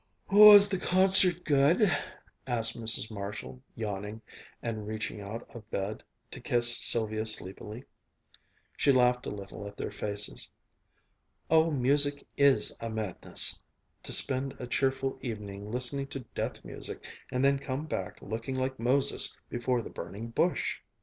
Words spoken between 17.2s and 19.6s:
and then come back looking like Moses